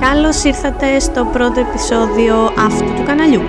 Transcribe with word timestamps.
Καλώς 0.00 0.44
ήρθατε 0.44 0.98
στο 0.98 1.24
πρώτο 1.32 1.60
επεισόδιο 1.60 2.34
αυτού 2.58 2.84
του 2.84 3.02
καναλιού. 3.06 3.40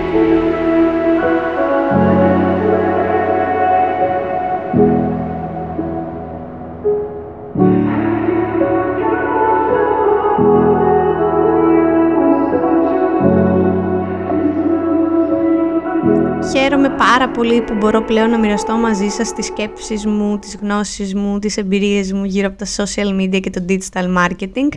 Χαίρομαι 16.52 16.88
πάρα 16.88 17.28
πολύ 17.28 17.62
που 17.62 17.74
μπορώ 17.74 18.02
πλέον 18.02 18.30
να 18.30 18.38
μοιραστώ 18.38 18.76
μαζί 18.76 19.08
σας 19.08 19.32
τις 19.32 19.46
σκέψεις 19.46 20.06
μου, 20.06 20.38
τις 20.38 20.56
γνώσεις 20.60 21.14
μου, 21.14 21.38
τις 21.38 21.56
εμπειρίες 21.56 22.12
μου 22.12 22.24
γύρω 22.24 22.46
από 22.46 22.56
τα 22.58 22.66
social 22.76 23.20
media 23.20 23.40
και 23.40 23.50
το 23.50 23.64
digital 23.68 24.16
marketing 24.16 24.68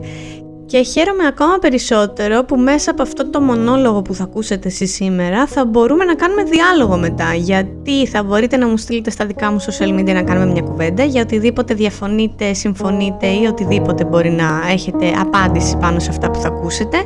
και 0.68 0.82
χαίρομαι 0.82 1.26
ακόμα 1.28 1.58
περισσότερο 1.58 2.44
που 2.44 2.58
μέσα 2.58 2.92
από 2.92 3.02
αυτό 3.02 3.30
το 3.30 3.42
μονόλογο 3.42 4.02
που 4.02 4.14
θα 4.14 4.24
ακούσετε 4.24 4.68
εσείς 4.68 4.94
σήμερα 4.94 5.48
θα 5.48 5.66
μπορούμε 5.66 6.06
να 6.06 6.16
κάνουμε 6.16 6.44
διάλογο 6.44 6.98
μετά 6.98 7.34
γιατί 7.34 8.08
θα 8.08 8.24
μπορείτε 8.24 8.58
να 8.58 8.68
μου 8.68 8.78
στείλετε 8.78 9.10
στα 9.10 9.26
δικά 9.26 9.52
μου 9.52 9.62
social 9.62 10.00
media 10.00 10.14
να 10.14 10.24
κάνουμε 10.24 10.46
μια 10.52 10.62
κουβέντα 10.62 11.04
για 11.04 11.22
οτιδήποτε 11.22 11.74
διαφωνείτε, 11.74 12.54
συμφωνείτε 12.54 13.28
ή 13.28 13.46
οτιδήποτε 13.46 14.06
μπορεί 14.06 14.30
να 14.30 14.62
έχετε 14.72 15.14
απάντηση 15.20 15.78
πάνω 15.78 16.00
σε 16.00 16.10
αυτά 16.10 16.32
που 16.32 16.40
θα 16.40 16.48
ακούσετε 16.48 16.98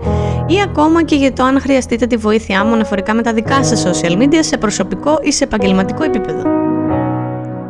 ή 0.47 0.61
ακόμα 0.63 1.03
και 1.03 1.15
για 1.15 1.33
το 1.33 1.43
αν 1.43 1.59
χρειαστείτε 1.61 2.05
τη 2.05 2.15
βοήθειά 2.15 2.65
μου 2.65 2.73
αναφορικά 2.73 3.13
με 3.13 3.21
τα 3.21 3.33
δικά 3.33 3.63
σας 3.63 3.85
social 3.85 4.17
media 4.17 4.39
σε 4.39 4.57
προσωπικό 4.57 5.19
ή 5.21 5.31
σε 5.31 5.43
επαγγελματικό 5.43 6.03
επίπεδο. 6.03 6.60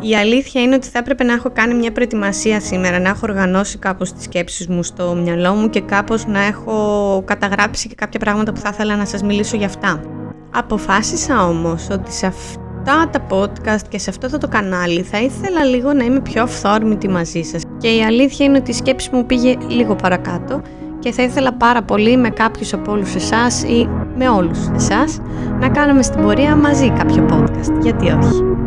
Η 0.03 0.15
αλήθεια 0.15 0.61
είναι 0.61 0.75
ότι 0.75 0.87
θα 0.87 0.99
έπρεπε 0.99 1.23
να 1.23 1.33
έχω 1.33 1.49
κάνει 1.53 1.73
μια 1.73 1.91
προετοιμασία 1.91 2.59
σήμερα, 2.59 2.99
να 2.99 3.09
έχω 3.09 3.19
οργανώσει 3.23 3.77
κάπως 3.77 4.13
τις 4.13 4.23
σκέψεις 4.23 4.67
μου 4.67 4.83
στο 4.83 5.13
μυαλό 5.23 5.53
μου 5.53 5.69
και 5.69 5.81
κάπως 5.81 6.25
να 6.25 6.41
έχω 6.41 7.21
καταγράψει 7.25 7.87
και 7.87 7.95
κάποια 7.95 8.19
πράγματα 8.19 8.53
που 8.53 8.59
θα 8.59 8.69
ήθελα 8.73 8.95
να 8.95 9.05
σας 9.05 9.23
μιλήσω 9.23 9.57
για 9.57 9.65
αυτά. 9.65 10.01
Αποφάσισα 10.53 11.47
όμως 11.47 11.87
ότι 11.91 12.13
σε 12.13 12.25
αυτά 12.25 13.09
τα 13.11 13.27
podcast 13.29 13.87
και 13.89 13.97
σε 13.97 14.09
αυτό 14.09 14.37
το 14.37 14.47
κανάλι 14.47 15.01
θα 15.01 15.19
ήθελα 15.21 15.63
λίγο 15.63 15.93
να 15.93 16.03
είμαι 16.03 16.19
πιο 16.19 16.41
αυθόρμητη 16.41 17.09
μαζί 17.09 17.41
σας 17.41 17.63
και 17.77 17.87
η 17.87 18.03
αλήθεια 18.03 18.45
είναι 18.45 18.57
ότι 18.57 18.71
η 18.71 18.73
σκέψη 18.73 19.09
μου 19.13 19.25
πήγε 19.25 19.55
λίγο 19.67 19.95
παρακάτω 19.95 20.61
και 20.99 21.11
θα 21.11 21.23
ήθελα 21.23 21.53
πάρα 21.53 21.81
πολύ 21.81 22.17
με 22.17 22.29
κάποιους 22.29 22.73
από 22.73 22.91
όλους 22.91 23.15
εσάς 23.15 23.63
ή 23.63 23.89
με 24.17 24.29
όλους 24.29 24.59
εσάς 24.75 25.19
να 25.59 25.69
κάνουμε 25.69 26.01
στην 26.01 26.21
πορεία 26.21 26.55
μαζί 26.55 26.89
κάποιο 26.89 27.25
podcast, 27.31 27.81
γιατί 27.81 28.05
όχι; 28.05 28.60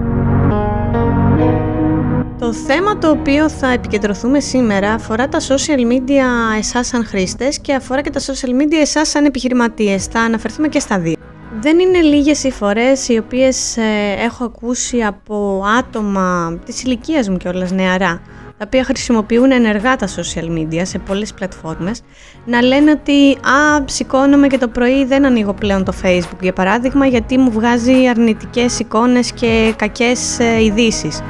Το 2.38 2.52
θέμα 2.52 2.98
το 2.98 3.10
οποίο 3.10 3.48
θα 3.48 3.68
επικεντρωθούμε 3.70 4.40
σήμερα 4.40 4.92
αφορά 4.92 5.28
τα 5.28 5.40
social 5.40 5.92
media 5.92 6.56
εσάς 6.58 6.86
σαν 6.86 7.04
χρήστες 7.06 7.58
και 7.60 7.74
αφορά 7.74 8.00
και 8.00 8.10
τα 8.10 8.20
social 8.20 8.62
media 8.62 8.80
εσάς 8.80 9.08
σαν 9.08 9.24
επιχειρηματίες. 9.24 10.04
Θα 10.04 10.20
αναφερθούμε 10.20 10.68
και 10.68 10.78
στα 10.78 10.98
δύο. 10.98 11.14
Δεν 11.60 11.78
είναι 11.78 12.00
λίγες 12.00 12.44
οι 12.44 12.50
φορές 12.50 13.08
οι 13.08 13.18
οποίες 13.18 13.76
ε, 13.76 13.82
έχω 14.18 14.44
ακούσει 14.44 15.02
από 15.02 15.64
άτομα 15.78 16.58
της 16.64 16.82
ηλικίας 16.82 17.28
μου 17.28 17.36
κιόλας 17.36 17.70
νεαρά 17.70 18.20
τα 18.58 18.64
οποία 18.66 18.84
χρησιμοποιούν 18.84 19.50
ενεργά 19.50 19.96
τα 19.96 20.08
social 20.08 20.58
media 20.58 20.82
σε 20.82 20.98
πολλές 20.98 21.34
πλατφόρμες 21.34 22.00
να 22.44 22.62
λένε 22.62 22.90
ότι 22.90 23.30
«Α, 23.32 23.82
σηκώνομαι 23.84 24.46
και 24.46 24.58
το 24.58 24.68
πρωί 24.68 25.04
δεν 25.04 25.24
ανοίγω 25.24 25.52
πλέον 25.52 25.84
το 25.84 25.92
facebook 26.02 26.40
για 26.40 26.52
παράδειγμα 26.52 27.06
γιατί 27.06 27.38
μου 27.38 27.50
βγάζει 27.50 28.08
αρνητικές 28.08 28.78
εικόνες 28.78 29.32
και 29.32 29.74
κακές 29.76 30.38
ε, 30.38 30.64
ειδήσεις. 30.64 31.20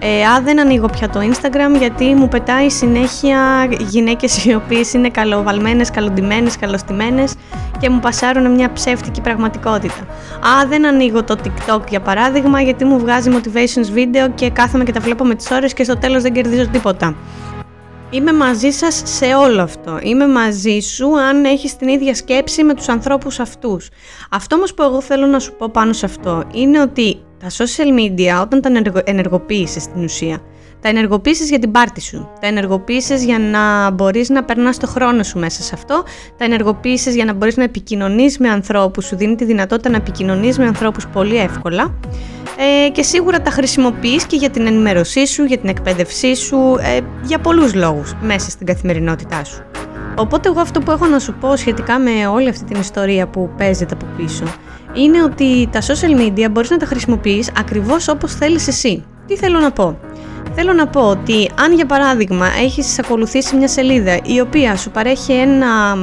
Ε, 0.00 0.24
α, 0.24 0.40
δεν 0.42 0.60
ανοίγω 0.60 0.86
πια 0.86 1.08
το 1.08 1.20
Instagram 1.20 1.78
γιατί 1.78 2.04
μου 2.04 2.28
πετάει 2.28 2.70
συνέχεια 2.70 3.68
γυναίκες 3.78 4.44
οι 4.44 4.54
οποίες 4.54 4.92
είναι 4.92 5.08
καλοβαλμένες, 5.10 5.90
καλοντημένες, 5.90 6.56
καλοστημένες 6.56 7.34
και 7.80 7.90
μου 7.90 8.00
πασάρουν 8.00 8.54
μια 8.54 8.72
ψεύτικη 8.72 9.20
πραγματικότητα. 9.20 10.00
Α, 10.40 10.66
δεν 10.68 10.86
ανοίγω 10.86 11.24
το 11.24 11.36
TikTok 11.44 11.80
για 11.88 12.00
παράδειγμα 12.00 12.60
γιατί 12.60 12.84
μου 12.84 12.98
βγάζει 12.98 13.30
motivations 13.32 13.98
video 13.98 14.30
και 14.34 14.50
κάθομαι 14.50 14.84
και 14.84 14.92
τα 14.92 15.00
βλέπω 15.00 15.24
με 15.24 15.34
τις 15.34 15.50
ώρες 15.50 15.72
και 15.74 15.84
στο 15.84 15.98
τέλος 15.98 16.22
δεν 16.22 16.32
κερδίζω 16.32 16.66
τίποτα. 16.66 17.14
Είμαι 18.10 18.32
μαζί 18.32 18.70
σας 18.70 19.02
σε 19.04 19.24
όλο 19.24 19.62
αυτό. 19.62 19.98
Είμαι 20.02 20.28
μαζί 20.28 20.78
σου 20.80 21.20
αν 21.20 21.44
έχεις 21.44 21.76
την 21.76 21.88
ίδια 21.88 22.14
σκέψη 22.14 22.64
με 22.64 22.74
τους 22.74 22.88
ανθρώπους 22.88 23.40
αυτούς. 23.40 23.88
Αυτό 24.30 24.56
όμως 24.56 24.74
που 24.74 24.82
εγώ 24.82 25.00
θέλω 25.00 25.26
να 25.26 25.38
σου 25.38 25.56
πω 25.56 25.68
πάνω 25.72 25.92
σε 25.92 26.06
αυτό 26.06 26.44
είναι 26.52 26.80
ότι 26.80 27.22
τα 27.40 27.48
social 27.50 27.98
media 27.98 28.42
όταν 28.42 28.60
τα 28.60 28.70
ενεργοποίησες 29.04 29.82
στην 29.82 30.04
ουσία, 30.04 30.38
τα 30.80 30.88
ενεργοποίησες 30.88 31.48
για 31.48 31.58
την 31.58 31.70
πάρτι 31.70 32.00
σου, 32.00 32.28
τα 32.40 32.46
ενεργοποίησες 32.46 33.24
για 33.24 33.38
να 33.38 33.90
μπορείς 33.90 34.28
να 34.28 34.44
περνάς 34.44 34.76
το 34.78 34.86
χρόνο 34.86 35.22
σου 35.22 35.38
μέσα 35.38 35.62
σε 35.62 35.70
αυτό, 35.74 36.04
τα 36.36 36.44
ενεργοποίησες 36.44 37.14
για 37.14 37.24
να 37.24 37.32
μπορείς 37.32 37.56
να 37.56 37.62
επικοινωνείς 37.62 38.38
με 38.38 38.48
ανθρώπους, 38.48 39.06
σου 39.06 39.16
δίνει 39.16 39.34
τη 39.34 39.44
δυνατότητα 39.44 39.88
να 39.88 39.96
επικοινωνείς 39.96 40.58
με 40.58 40.66
ανθρώπους 40.66 41.06
πολύ 41.06 41.36
εύκολα. 41.36 41.94
Ε, 42.86 42.88
και 42.90 43.02
σίγουρα 43.02 43.42
τα 43.42 43.50
χρησιμοποιείς 43.50 44.26
και 44.26 44.36
για 44.36 44.50
την 44.50 44.66
ενημέρωσή 44.66 45.26
σου, 45.26 45.44
για 45.44 45.58
την 45.58 45.68
εκπαίδευσή 45.68 46.34
σου, 46.34 46.76
ε, 46.80 47.00
για 47.22 47.38
πολλούς 47.38 47.74
λόγους 47.74 48.14
μέσα 48.22 48.50
στην 48.50 48.66
καθημερινότητά 48.66 49.44
σου. 49.44 49.62
Οπότε 50.18 50.48
εγώ 50.48 50.60
αυτό 50.60 50.80
που 50.80 50.90
έχω 50.90 51.06
να 51.06 51.18
σου 51.18 51.34
πω 51.40 51.56
σχετικά 51.56 51.98
με 51.98 52.26
όλη 52.26 52.48
αυτή 52.48 52.64
την 52.64 52.80
ιστορία 52.80 53.26
που 53.26 53.50
παίζεται 53.56 53.94
από 53.94 54.06
πίσω 54.16 54.44
είναι 54.92 55.22
ότι 55.22 55.68
τα 55.72 55.80
social 55.80 56.20
media 56.20 56.50
μπορείς 56.50 56.70
να 56.70 56.76
τα 56.76 56.86
χρησιμοποιείς 56.86 57.50
ακριβώς 57.58 58.08
όπως 58.08 58.34
θέλεις 58.34 58.68
εσύ. 58.68 59.04
Τι 59.26 59.36
θέλω 59.36 59.58
να 59.58 59.70
πω; 59.70 59.98
Θέλω 60.54 60.72
να 60.72 60.86
πω 60.86 61.00
ότι 61.00 61.50
αν 61.60 61.72
για 61.72 61.86
παράδειγμα 61.86 62.46
έχεις 62.62 62.98
ακολουθήσει 62.98 63.56
μια 63.56 63.68
σελίδα 63.68 64.18
η 64.24 64.40
οποία 64.40 64.76
σου 64.76 64.90
παρέχει 64.90 65.32
ένα 65.32 65.96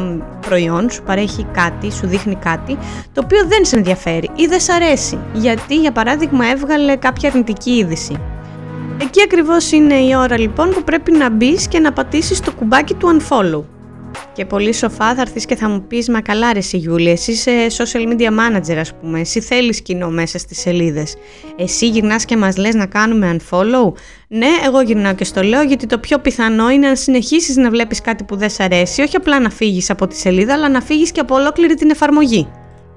προϊόν, 0.48 0.90
σου 0.90 1.04
παρέχει 1.04 1.46
κάτι, 1.52 1.92
σου 1.92 2.08
δείχνει 2.08 2.36
κάτι 2.36 2.78
το 3.14 3.22
οποίο 3.24 3.46
δεν 3.48 3.66
σε 3.66 3.76
ενδιαφέρει 3.76 4.30
ή 4.36 4.46
δεν 4.46 4.60
σε 4.60 4.74
αρέσει 4.74 5.20
γιατί 5.34 5.76
για 5.76 5.92
παράδειγμα 5.92 6.46
έβγαλε 6.48 6.96
κάποια 6.96 7.30
αρνητική 7.30 7.72
είδηση. 7.72 8.18
Εκεί 9.02 9.22
ακριβώς 9.22 9.72
είναι 9.72 9.96
η 9.96 10.16
ώρα 10.18 10.40
λοιπόν 10.40 10.70
που 10.70 10.84
πρέπει 10.84 11.12
να 11.12 11.30
μπεις 11.30 11.68
και 11.68 11.80
να 11.80 11.94
πατήσεις 11.94 12.40
το 12.40 12.52
κουμπάκι 12.52 12.94
του 12.94 13.18
unfollow. 13.18 13.75
Και 14.36 14.46
πολύ 14.46 14.74
σοφά 14.74 15.16
θα 15.16 15.22
έρθεις 15.22 15.46
και 15.46 15.56
θα 15.56 15.70
μου 15.70 15.88
πεις: 15.88 16.10
Μα 16.10 16.22
καλά, 16.22 16.54
ρε 16.54 16.60
Γιούλη, 16.72 17.10
εσύ 17.10 17.32
είσαι 17.32 17.52
social 17.70 18.14
media 18.14 18.30
manager, 18.30 18.76
ας 18.76 18.94
πούμε. 18.96 19.20
Εσύ 19.20 19.42
θέλεις 19.42 19.82
κοινό 19.82 20.10
μέσα 20.10 20.38
στις 20.38 20.60
σελίδες. 20.60 21.16
Εσύ 21.56 21.88
γυρνάς 21.90 22.26
και 22.26 22.38
μας 22.38 22.58
λες 22.58 22.76
να 22.76 22.86
κάνουμε 22.86 23.38
unfollow. 23.38 23.94
Ναι, 24.28 24.48
εγώ 24.66 24.82
γυρνάω 24.82 25.16
και 25.16 25.24
στο 25.24 25.42
λέω 25.42 25.62
γιατί 25.62 25.86
το 25.86 25.98
πιο 25.98 26.20
πιθανό 26.20 26.70
είναι 26.70 26.88
να 26.88 26.96
συνεχίσεις 26.96 27.56
να 27.56 27.70
βλέπεις 27.70 28.02
κάτι 28.02 28.24
που 28.24 28.36
δεν 28.36 28.50
σ' 28.50 28.60
αρέσει, 28.60 29.02
όχι 29.02 29.16
απλά 29.16 29.40
να 29.40 29.50
φύγεις 29.50 29.90
από 29.90 30.08
τη 30.08 30.16
σελίδα, 30.16 30.54
αλλά 30.54 30.70
να 30.70 30.82
φύγεις 30.82 31.12
και 31.12 31.20
από 31.20 31.36
ολόκληρη 31.36 31.74
την 31.74 31.90
εφαρμογή. 31.90 32.48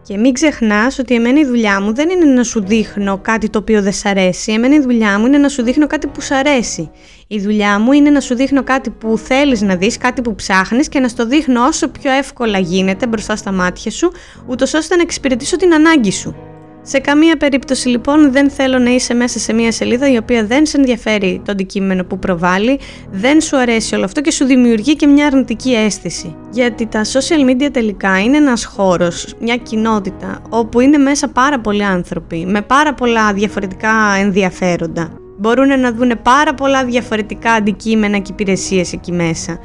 Και 0.03 0.17
μην 0.17 0.33
ξεχνάς 0.33 0.99
ότι 0.99 1.15
εμένα 1.15 1.41
η 1.41 1.45
δουλειά 1.45 1.81
μου 1.81 1.95
δεν 1.95 2.09
είναι 2.09 2.25
να 2.25 2.45
σου 2.45 2.65
δείχνω 2.65 3.19
κάτι 3.19 3.51
το 3.51 3.59
οποίο 3.59 3.83
δεν 3.83 3.93
σ' 3.93 4.05
αρέσει. 4.05 4.53
Εμένα 4.53 4.75
η 4.75 4.81
δουλειά 4.81 5.19
μου 5.19 5.27
είναι 5.27 5.39
να 5.39 5.49
σου 5.49 5.63
δείχνω 5.63 5.87
κάτι 5.87 6.07
που 6.07 6.21
σ' 6.21 6.31
αρέσει. 6.31 6.91
Η 7.27 7.41
δουλειά 7.41 7.79
μου 7.79 7.93
είναι 7.93 8.11
να 8.11 8.21
σου 8.21 8.35
δείχνω 8.35 8.63
κάτι 8.63 8.91
που 8.91 9.19
θέλεις 9.19 9.63
να 9.63 9.77
δεις, 9.77 9.99
κάτι 9.99 10.23
που 10.23 10.35
ψάχνεις 10.35 10.89
και 10.89 11.01
να 11.01 11.09
στο 11.09 11.27
δείχνω 11.27 11.67
όσο 11.67 11.89
πιο 11.89 12.13
εύκολα 12.13 12.59
γίνεται 12.59 13.07
μπροστά 13.07 13.37
στα 13.37 13.53
μάτια 13.53 13.91
σου, 13.91 14.13
ούτως 14.47 14.75
ώστε 14.75 14.97
να 14.97 15.03
εξυπηρετήσω 15.03 15.57
την 15.57 15.75
ανάγκη 15.75 16.13
σου. 16.13 16.48
Σε 16.83 16.99
καμία 16.99 17.37
περίπτωση 17.37 17.89
λοιπόν 17.89 18.33
δεν 18.33 18.50
θέλω 18.50 18.78
να 18.78 18.91
είσαι 18.91 19.15
μέσα 19.15 19.39
σε 19.39 19.53
μια 19.53 19.72
σελίδα 19.72 20.12
η 20.12 20.16
οποία 20.16 20.44
δεν 20.44 20.66
σε 20.66 20.77
ενδιαφέρει 20.77 21.41
το 21.44 21.53
αντικείμενο 21.53 22.05
που 22.05 22.19
προβάλλει, 22.19 22.78
δεν 23.11 23.41
σου 23.41 23.56
αρέσει 23.56 23.94
όλο 23.94 24.05
αυτό 24.05 24.21
και 24.21 24.31
σου 24.31 24.44
δημιουργεί 24.44 24.97
και 24.97 25.06
μια 25.06 25.27
αρνητική 25.27 25.75
αίσθηση. 25.75 26.37
Γιατί 26.50 26.87
τα 26.87 27.05
social 27.05 27.50
media 27.50 27.69
τελικά 27.72 28.21
είναι 28.21 28.37
ένας 28.37 28.65
χώρος, 28.65 29.34
μια 29.41 29.56
κοινότητα, 29.56 30.43
όπου 30.49 30.81
είναι 30.81 30.99
μέσα 30.99 31.28
πάρα 31.28 31.61
πολλοί 31.61 31.84
άνθρωποι, 31.84 32.47
με 32.47 32.62
πάρα 32.62 32.94
πολλά 32.94 33.33
διαφορετικά 33.33 34.15
ενδιαφέροντα. 34.19 35.12
Μπορούν 35.38 35.81
να 35.81 35.93
δουν 35.93 36.12
πάρα 36.22 36.55
πολλά 36.55 36.84
διαφορετικά 36.84 37.53
αντικείμενα 37.53 38.19
και 38.19 38.33
υπηρεσίες 38.33 38.93
εκεί 38.93 39.12
μέσα. 39.12 39.59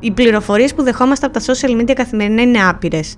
Οι 0.00 0.10
πληροφορίες 0.10 0.74
που 0.74 0.82
δεχόμαστε 0.82 1.26
από 1.26 1.40
τα 1.40 1.54
social 1.54 1.80
media 1.80 1.92
καθημερινά 1.94 2.42
είναι 2.42 2.58
άπειρες. 2.68 3.16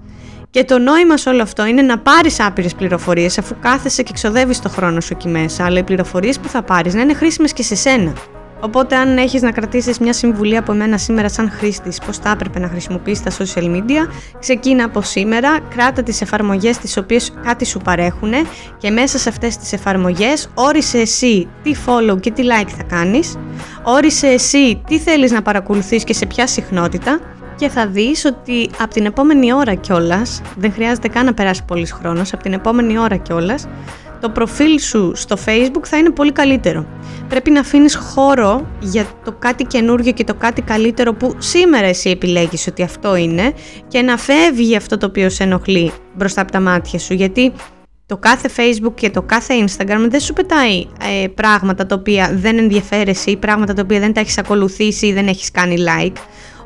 Και 0.50 0.64
το 0.64 0.78
νόημα 0.78 1.16
σε 1.16 1.28
όλο 1.28 1.42
αυτό 1.42 1.66
είναι 1.66 1.82
να 1.82 1.98
πάρεις 1.98 2.40
άπειρες 2.40 2.74
πληροφορίες 2.74 3.38
αφού 3.38 3.56
κάθεσαι 3.60 4.02
και 4.02 4.12
ξοδεύεις 4.12 4.60
το 4.60 4.68
χρόνο 4.68 5.00
σου 5.00 5.12
εκεί 5.12 5.28
μέσα, 5.28 5.64
αλλά 5.64 5.78
οι 5.78 5.82
πληροφορίες 5.82 6.38
που 6.38 6.48
θα 6.48 6.62
πάρεις 6.62 6.94
να 6.94 7.00
είναι 7.00 7.14
χρήσιμες 7.14 7.52
και 7.52 7.62
σε 7.62 7.74
σένα. 7.74 8.12
Οπότε, 8.60 8.96
αν 8.96 9.18
έχεις 9.18 9.42
να 9.42 9.52
κρατήσεις 9.52 9.98
μια 9.98 10.12
συμβουλή 10.12 10.56
από 10.56 10.72
μένα 10.72 10.98
σήμερα, 10.98 11.28
σαν 11.28 11.50
χρήστης, 11.50 11.98
πώς 12.06 12.18
θα 12.18 12.30
έπρεπε 12.30 12.58
να 12.58 12.68
χρησιμοποιήσεις 12.68 13.24
τα 13.24 13.44
social 13.44 13.64
media, 13.64 14.10
ξεκίνα 14.38 14.84
από 14.84 15.02
σήμερα, 15.02 15.60
κράτα 15.74 16.02
τις 16.02 16.20
εφαρμογές 16.20 16.78
τις 16.78 16.96
οποίες 16.96 17.32
κάτι 17.42 17.64
σου 17.64 17.78
παρέχουν 17.78 18.32
και 18.78 18.90
μέσα 18.90 19.18
σε 19.18 19.28
αυτές 19.28 19.56
τις 19.56 19.72
εφαρμογές 19.72 20.48
όρισε 20.54 20.98
εσύ 20.98 21.48
τι 21.62 21.72
follow 21.86 22.20
και 22.20 22.30
τι 22.30 22.42
like 22.44 22.70
θα 22.76 22.82
κάνεις, 22.82 23.36
όρισε 23.82 24.26
εσύ 24.26 24.82
τι 24.86 24.98
θέλεις 24.98 25.30
να 25.30 25.42
παρακολουθείς 25.42 26.04
και 26.04 26.12
σε 26.12 26.26
ποια 26.26 26.46
συχνότητα 26.46 27.20
και 27.58 27.68
θα 27.68 27.86
δεις 27.86 28.24
ότι 28.24 28.70
από 28.80 28.94
την 28.94 29.06
επόμενη 29.06 29.52
ώρα 29.52 29.74
κιόλας, 29.74 30.42
δεν 30.56 30.72
χρειάζεται 30.72 31.08
καν 31.08 31.24
να 31.24 31.34
περάσει 31.34 31.64
πολύς 31.64 31.92
χρόνος, 31.92 32.32
από 32.32 32.42
την 32.42 32.52
επόμενη 32.52 32.98
ώρα 32.98 33.16
κιόλας, 33.16 33.66
το 34.20 34.30
προφίλ 34.30 34.78
σου 34.78 35.12
στο 35.14 35.36
facebook 35.44 35.84
θα 35.84 35.96
είναι 35.96 36.10
πολύ 36.10 36.32
καλύτερο. 36.32 36.86
Πρέπει 37.28 37.50
να 37.50 37.60
αφήνεις 37.60 37.96
χώρο 37.96 38.66
για 38.80 39.06
το 39.24 39.32
κάτι 39.32 39.64
καινούργιο 39.64 40.12
και 40.12 40.24
το 40.24 40.34
κάτι 40.34 40.62
καλύτερο 40.62 41.14
που 41.14 41.34
σήμερα 41.38 41.86
εσύ 41.86 42.10
επιλέγεις 42.10 42.66
ότι 42.66 42.82
αυτό 42.82 43.16
είναι 43.16 43.52
και 43.88 44.02
να 44.02 44.16
φεύγει 44.16 44.76
αυτό 44.76 44.96
το 44.96 45.06
οποίο 45.06 45.28
σε 45.28 45.42
ενοχλεί 45.42 45.92
μπροστά 46.14 46.40
από 46.40 46.52
τα 46.52 46.60
μάτια 46.60 46.98
σου 46.98 47.14
γιατί 47.14 47.52
το 48.06 48.16
κάθε 48.16 48.48
facebook 48.56 48.94
και 48.94 49.10
το 49.10 49.22
κάθε 49.22 49.54
instagram 49.66 50.06
δεν 50.08 50.20
σου 50.20 50.32
πετάει 50.32 50.86
ε, 51.22 51.28
πράγματα 51.28 51.86
τα 51.86 51.94
οποία 51.94 52.30
δεν 52.34 52.58
ενδιαφέρεσαι 52.58 53.30
ή 53.30 53.36
πράγματα 53.36 53.74
τα 53.74 53.82
οποία 53.82 54.00
δεν 54.00 54.12
τα 54.12 54.20
έχεις 54.20 54.38
ακολουθήσει 54.38 55.06
ή 55.06 55.12
δεν 55.12 55.28
έχεις 55.28 55.50
κάνει 55.50 55.76
like. 55.78 56.16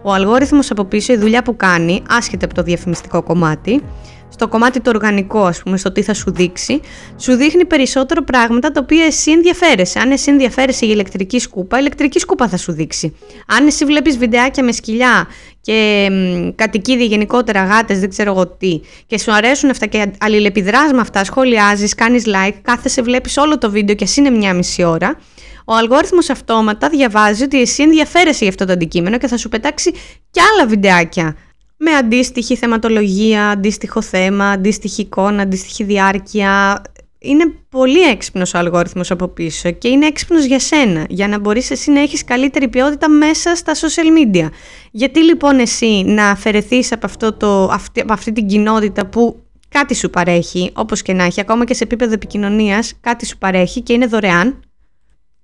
Ο 0.02 0.12
αλγόριθμος 0.12 0.70
από 0.70 0.84
πίσω, 0.84 1.12
η 1.12 1.16
δουλειά 1.16 1.42
που 1.42 1.56
κάνει, 1.56 2.02
άσχετα 2.08 2.44
από 2.44 2.54
το 2.54 2.62
διαφημιστικό 2.62 3.22
κομμάτι, 3.22 3.82
στο 4.28 4.48
κομμάτι 4.48 4.80
το 4.80 4.90
οργανικό, 4.90 5.44
ας 5.44 5.62
πούμε, 5.62 5.76
στο 5.76 5.92
τι 5.92 6.02
θα 6.02 6.14
σου 6.14 6.32
δείξει, 6.32 6.80
σου 7.16 7.34
δείχνει 7.34 7.64
περισσότερο 7.64 8.24
πράγματα 8.24 8.70
τα 8.70 8.80
οποία 8.82 9.04
εσύ 9.04 9.30
ενδιαφέρεσαι. 9.30 9.98
Αν 9.98 10.10
εσύ 10.10 10.30
ενδιαφέρεσαι 10.30 10.84
για 10.84 10.94
ηλεκτρική 10.94 11.38
σκούπα, 11.38 11.78
ηλεκτρική 11.78 12.18
σκούπα 12.18 12.48
θα 12.48 12.56
σου 12.56 12.72
δείξει. 12.72 13.16
Αν 13.46 13.66
εσύ 13.66 13.84
βλέπεις 13.84 14.18
βιντεάκια 14.18 14.64
με 14.64 14.72
σκυλιά 14.72 15.26
και 15.60 16.08
κατοικίδια 16.54 17.06
γενικότερα 17.06 17.64
γάτες, 17.64 18.00
δεν 18.00 18.08
ξέρω 18.08 18.30
εγώ 18.30 18.46
τι, 18.46 18.80
και 19.06 19.18
σου 19.18 19.32
αρέσουν 19.32 19.70
αυτά 19.70 19.86
και 19.86 20.10
αλληλεπιδράς 20.20 20.92
με 20.92 21.00
αυτά, 21.00 21.24
σχολιάζεις, 21.24 21.94
κάνεις 21.94 22.24
like, 22.26 22.54
κάθεσαι, 22.62 23.02
βλέπεις 23.02 23.36
όλο 23.36 23.58
το 23.58 23.70
βίντεο 23.70 23.94
και 23.94 24.04
εσύ 24.04 24.20
είναι 24.20 24.30
μια 24.30 24.54
μισή 24.54 24.84
ώρα, 24.84 25.18
ο 25.66 25.74
αλγόριθμος 25.74 26.30
αυτόματα 26.30 26.88
διαβάζει 26.88 27.42
ότι 27.42 27.60
εσύ 27.60 27.82
ενδιαφέρεσαι 27.82 28.38
για 28.38 28.48
αυτό 28.48 28.64
το 28.64 28.72
αντικείμενο 28.72 29.18
και 29.18 29.26
θα 29.26 29.36
σου 29.36 29.48
πετάξει 29.48 29.90
και 30.30 30.40
άλλα 30.40 30.66
βιντεάκια 30.68 31.36
με 31.84 31.90
αντίστοιχη 31.90 32.56
θεματολογία, 32.56 33.48
αντίστοιχο 33.48 34.02
θέμα, 34.02 34.50
αντίστοιχη 34.50 35.00
εικόνα, 35.00 35.42
αντίστοιχη 35.42 35.84
διάρκεια. 35.84 36.82
Είναι 37.18 37.44
πολύ 37.68 38.00
έξυπνος 38.00 38.54
ο 38.54 38.58
αλγόριθμος 38.58 39.10
από 39.10 39.28
πίσω 39.28 39.70
και 39.70 39.88
είναι 39.88 40.06
έξυπνος 40.06 40.44
για 40.44 40.58
σένα, 40.58 41.06
για 41.08 41.28
να 41.28 41.38
μπορείς 41.38 41.70
εσύ 41.70 41.90
να 41.90 42.00
έχεις 42.00 42.24
καλύτερη 42.24 42.68
ποιότητα 42.68 43.08
μέσα 43.08 43.54
στα 43.54 43.72
social 43.74 44.34
media. 44.34 44.48
Γιατί 44.90 45.24
λοιπόν 45.24 45.58
εσύ 45.58 46.02
να 46.06 46.30
αφαιρεθείς 46.30 46.92
από, 46.92 47.06
αυτό 47.06 47.32
το, 47.32 47.64
αυτή, 47.64 48.00
από 48.00 48.12
αυτή 48.12 48.32
την 48.32 48.46
κοινότητα 48.46 49.06
που 49.06 49.42
κάτι 49.68 49.94
σου 49.94 50.10
παρέχει, 50.10 50.70
όπως 50.72 51.02
και 51.02 51.12
να 51.12 51.24
έχει, 51.24 51.40
ακόμα 51.40 51.64
και 51.64 51.74
σε 51.74 51.84
επίπεδο 51.84 52.12
επικοινωνίας, 52.12 52.92
κάτι 53.00 53.26
σου 53.26 53.38
παρέχει 53.38 53.80
και 53.80 53.92
είναι 53.92 54.06
δωρεάν, 54.06 54.62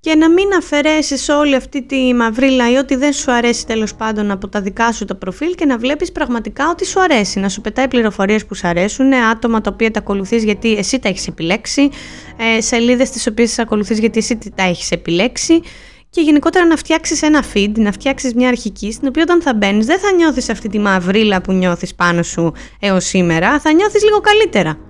και 0.00 0.14
να 0.14 0.30
μην 0.30 0.52
αφαιρέσεις 0.58 1.28
όλη 1.28 1.54
αυτή 1.54 1.82
τη 1.82 2.14
μαυρίλα 2.14 2.70
ή 2.70 2.74
ότι 2.74 2.94
δεν 2.94 3.12
σου 3.12 3.32
αρέσει 3.32 3.66
τέλος 3.66 3.94
πάντων 3.94 4.30
από 4.30 4.48
τα 4.48 4.60
δικά 4.60 4.92
σου 4.92 5.04
το 5.04 5.14
προφίλ 5.14 5.54
και 5.54 5.64
να 5.64 5.78
βλέπεις 5.78 6.12
πραγματικά 6.12 6.70
ότι 6.70 6.86
σου 6.86 7.00
αρέσει, 7.00 7.40
να 7.40 7.48
σου 7.48 7.60
πετάει 7.60 7.88
πληροφορίες 7.88 8.46
που 8.46 8.54
σου 8.54 8.68
αρέσουν, 8.68 9.12
άτομα 9.14 9.60
τα 9.60 9.70
οποία 9.72 9.90
τα 9.90 9.98
ακολουθείς 9.98 10.44
γιατί 10.44 10.76
εσύ 10.76 10.98
τα 10.98 11.08
έχεις 11.08 11.26
επιλέξει, 11.26 11.90
ε, 12.56 12.60
σελίδες 12.60 13.10
τις 13.10 13.26
οποίες 13.26 13.58
ακολουθείς 13.58 13.98
γιατί 13.98 14.18
εσύ 14.18 14.38
τα 14.54 14.62
έχεις 14.62 14.90
επιλέξει 14.90 15.60
και 16.10 16.20
γενικότερα 16.20 16.66
να 16.66 16.76
φτιάξεις 16.76 17.22
ένα 17.22 17.44
feed, 17.54 17.72
να 17.76 17.92
φτιάξεις 17.92 18.34
μια 18.34 18.48
αρχική 18.48 18.92
στην 18.92 19.08
οποία 19.08 19.22
όταν 19.22 19.42
θα 19.42 19.54
μπαίνεις 19.54 19.86
δεν 19.86 19.98
θα 19.98 20.12
νιώθεις 20.12 20.48
αυτή 20.48 20.68
τη 20.68 20.78
μαυρίλα 20.78 21.40
που 21.40 21.52
νιώθεις 21.52 21.94
πάνω 21.94 22.22
σου 22.22 22.52
έως 22.80 23.04
σήμερα, 23.04 23.60
θα 23.60 23.72
νιώθεις 23.72 24.02
λίγο 24.02 24.20
καλύτερα. 24.20 24.87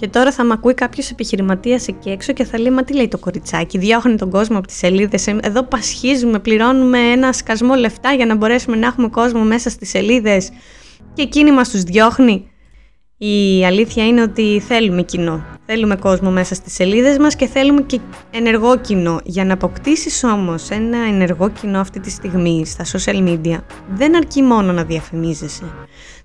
Και 0.00 0.08
τώρα 0.08 0.32
θα 0.32 0.44
μ' 0.44 0.52
ακούει 0.52 0.74
κάποιος 0.74 1.10
επιχειρηματίας 1.10 1.88
εκεί 1.88 2.10
έξω 2.10 2.32
και 2.32 2.44
θα 2.44 2.58
λέει: 2.58 2.72
Μα 2.72 2.84
τι 2.84 2.94
λέει 2.94 3.08
το 3.08 3.18
κοριτσάκι, 3.18 3.78
διώχνει 3.78 4.16
τον 4.16 4.30
κόσμο 4.30 4.58
από 4.58 4.66
τις 4.66 4.76
σελίδες. 4.76 5.26
Ε, 5.26 5.38
εδώ 5.42 5.62
πασχίζουμε, 5.62 6.38
πληρώνουμε 6.38 6.98
ένα 6.98 7.32
σκασμό 7.32 7.74
λεφτά 7.74 8.12
για 8.12 8.26
να 8.26 8.34
μπορέσουμε 8.34 8.76
να 8.76 8.86
έχουμε 8.86 9.08
κόσμο 9.08 9.42
μέσα 9.42 9.70
στις 9.70 9.88
σελίδες 9.88 10.50
και 11.14 11.22
εκείνη 11.22 11.52
μας 11.52 11.70
τους 11.70 11.82
διώχνει. 11.82 12.50
Η 13.16 13.64
αλήθεια 13.64 14.06
είναι 14.06 14.22
ότι 14.22 14.62
θέλουμε 14.66 15.02
κοινό. 15.02 15.44
Θέλουμε 15.66 15.96
κόσμο 15.96 16.30
μέσα 16.30 16.54
στις 16.54 16.72
σελίδες 16.74 17.18
μας 17.18 17.36
και 17.36 17.46
θέλουμε 17.46 17.82
και 17.82 18.00
ενεργό 18.30 18.78
κοινό. 18.78 19.20
Για 19.24 19.44
να 19.44 19.52
αποκτήσεις 19.52 20.24
όμως 20.24 20.68
ένα 20.68 20.98
ενεργό 20.98 21.48
κοινό 21.48 21.80
αυτή 21.80 22.00
τη 22.00 22.10
στιγμή 22.10 22.66
στα 22.66 22.84
social 22.84 23.28
media, 23.28 23.58
δεν 23.94 24.16
αρκεί 24.16 24.42
μόνο 24.42 24.72
να 24.72 24.84
διαφημίζεσαι. 24.84 25.64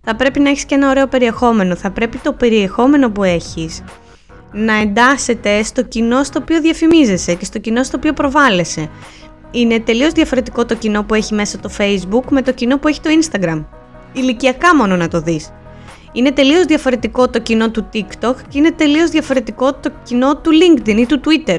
Θα 0.06 0.16
πρέπει 0.16 0.40
να 0.40 0.50
έχεις 0.50 0.66
και 0.66 0.76
ένα 0.76 0.90
ωραίο 0.90 1.08
περιεχόμενο. 1.08 1.76
Θα 1.76 1.92
πρέπει 1.92 2.18
το 2.18 2.34
περιεχόμενο 2.34 3.10
που 3.10 3.24
έχεις 3.24 3.84
να 4.52 4.74
εντάσσεται 4.74 5.64
στο 5.64 5.84
κοινό 5.84 6.24
στο 6.24 6.40
οποίο 6.42 6.62
διαφημίζεσαι 6.62 7.34
και 7.34 7.46
στο 7.46 7.60
κοινό 7.60 7.84
στο 7.84 7.98
οποίο 7.98 8.14
προβάλλεσαι. 8.14 8.90
Είναι 9.52 9.80
τελείως 9.80 10.12
διαφορετικό 10.12 10.66
το 10.66 10.76
κοινό 10.76 11.04
που 11.04 11.14
έχει 11.14 11.34
μέσα 11.34 11.60
το 11.60 11.70
facebook 11.78 12.24
με 12.30 12.42
το 12.42 12.52
κοινό 12.52 12.78
που 12.78 12.88
έχει 12.88 13.02
το 13.02 13.10
instagram. 13.20 13.66
Ηλικιακά 14.14 14.76
μόνο 14.76 14.96
να 14.96 15.08
το 15.08 15.22
δεις. 15.22 15.54
Είναι 16.12 16.32
τελείως 16.32 16.66
διαφορετικό 16.66 17.30
το 17.30 17.40
κοινό 17.40 17.70
του 17.70 17.90
TikTok 17.94 18.36
και 18.48 18.58
είναι 18.58 18.72
τελείως 18.72 19.10
διαφορετικό 19.10 19.74
το 19.74 19.92
κοινό 20.04 20.38
του 20.38 20.52
LinkedIn 20.52 20.98
ή 20.98 21.06
του 21.06 21.22
Twitter. 21.26 21.58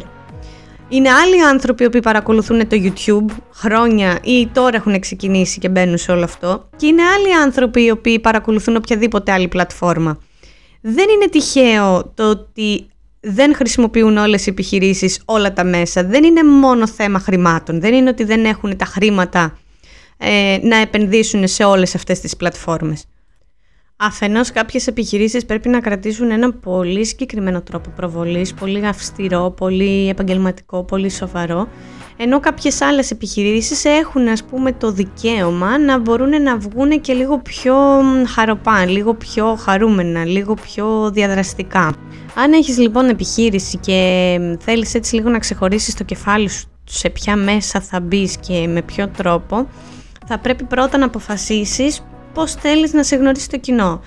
Είναι 0.89 1.11
άλλοι 1.11 1.43
άνθρωποι 1.43 1.91
που 1.91 2.01
παρακολουθούν 2.01 2.69
το 2.69 2.77
YouTube 2.83 3.35
χρόνια 3.53 4.19
ή 4.23 4.47
τώρα 4.47 4.77
έχουν 4.77 5.01
ξεκινήσει 5.01 5.59
και 5.59 5.69
μπαίνουν 5.69 5.99
σε 5.99 6.13
όλο 6.13 6.25
αυτό 6.25 6.69
και 6.77 6.87
είναι 6.87 7.03
άλλοι 7.03 7.35
άνθρωποι 7.35 7.85
οι 7.85 7.91
οποίοι 7.91 8.19
παρακολουθούν 8.19 8.77
οποιαδήποτε 8.77 9.33
άλλη 9.33 9.49
πλατφόρμα. 9.49 10.19
Δεν 10.81 11.09
είναι 11.09 11.29
τυχαίο 11.29 12.13
το 12.15 12.31
ότι 12.31 12.87
δεν 13.21 13.55
χρησιμοποιούν 13.55 14.17
όλες 14.17 14.47
οι 14.47 14.51
επιχειρήσεις 14.51 15.21
όλα 15.25 15.53
τα 15.53 15.65
μέσα. 15.65 16.05
Δεν 16.05 16.25
είναι 16.25 16.43
μόνο 16.45 16.87
θέμα 16.89 17.19
χρημάτων. 17.19 17.81
Δεν 17.81 17.95
είναι 17.95 18.09
ότι 18.09 18.25
δεν 18.25 18.45
έχουν 18.45 18.77
τα 18.77 18.85
χρήματα 18.85 19.59
ε, 20.19 20.59
να 20.63 20.77
επενδύσουν 20.77 21.49
σε 21.49 21.65
όλες 21.65 21.95
αυτές 21.95 22.21
τις 22.21 22.37
πλατφόρμες. 22.37 23.05
Αφενός 23.99 24.53
κάποιες 24.53 24.87
επιχειρήσεις 24.87 25.45
πρέπει 25.45 25.69
να 25.69 25.81
κρατήσουν 25.81 26.31
ένα 26.31 26.53
πολύ 26.53 27.05
συγκεκριμένο 27.05 27.63
τρόπο 27.63 27.91
προβολής, 27.97 28.55
πολύ 28.55 28.87
αυστηρό, 28.87 29.51
πολύ 29.51 30.09
επαγγελματικό, 30.09 30.85
πολύ 30.85 31.11
σοβαρό, 31.11 31.69
ενώ 32.17 32.41
κάποιες 32.41 32.81
άλλες 32.81 33.11
επιχειρήσεις 33.11 33.85
έχουν 33.85 34.29
ας 34.29 34.45
πούμε 34.45 34.73
το 34.73 34.91
δικαίωμα 34.93 35.79
να 35.79 35.99
μπορούν 35.99 36.43
να 36.43 36.59
βγουν 36.59 37.01
και 37.01 37.13
λίγο 37.13 37.39
πιο 37.39 37.77
χαροπά, 38.35 38.87
λίγο 38.87 39.15
πιο 39.15 39.55
χαρούμενα, 39.55 40.25
λίγο 40.25 40.55
πιο 40.55 41.11
διαδραστικά. 41.11 41.95
Αν 42.35 42.53
έχεις 42.53 42.79
λοιπόν 42.79 43.09
επιχείρηση 43.09 43.79
και 43.79 44.39
θέλεις 44.61 44.95
έτσι 44.95 45.15
λίγο 45.15 45.29
να 45.29 45.39
ξεχωρίσεις 45.39 45.95
το 45.95 46.05
κεφάλι 46.05 46.49
σου 46.49 46.67
σε 46.85 47.11
ποια 47.11 47.37
μέσα 47.37 47.81
θα 47.81 48.01
μπεις 48.01 48.37
και 48.37 48.69
με 48.69 48.83
ποιο 48.83 49.09
τρόπο, 49.09 49.69
θα 50.27 50.39
πρέπει 50.39 50.65
πρώτα 50.65 50.99
να 50.99 51.05
αποφασίσεις 51.05 52.03
πώς 52.37 52.53
θέλεις 52.53 52.93
να 52.93 53.03
σε 53.03 53.17
γνωρίσεις 53.17 53.47
το 53.47 53.59
κοινό. 53.59 54.01